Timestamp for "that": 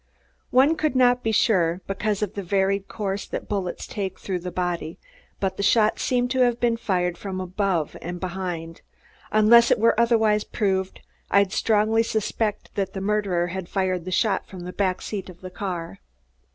3.27-3.47, 12.73-12.93